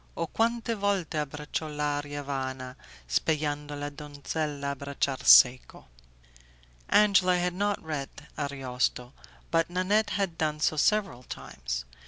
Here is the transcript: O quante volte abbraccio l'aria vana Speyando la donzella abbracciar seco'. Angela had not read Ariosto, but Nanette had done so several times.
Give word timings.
O 0.17 0.25
quante 0.25 0.73
volte 0.73 1.15
abbraccio 1.19 1.67
l'aria 1.67 2.23
vana 2.23 2.75
Speyando 3.07 3.75
la 3.77 3.91
donzella 3.91 4.71
abbracciar 4.71 5.23
seco'. 5.23 5.89
Angela 6.89 7.37
had 7.37 7.53
not 7.53 7.79
read 7.83 8.09
Ariosto, 8.35 9.13
but 9.51 9.69
Nanette 9.69 10.09
had 10.13 10.39
done 10.39 10.59
so 10.59 10.75
several 10.75 11.21
times. 11.21 11.85